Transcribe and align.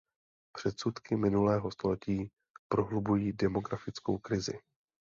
Předsudky 0.57 1.17
minulého 1.17 1.71
století 1.71 2.31
prohlubují 2.67 3.33
demografickou 3.33 4.17
krizi. 4.17 4.59